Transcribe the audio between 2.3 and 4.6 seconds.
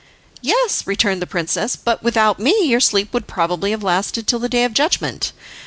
me your sleep would probably have lasted till the